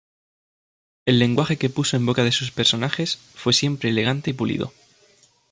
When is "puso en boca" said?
1.69-2.23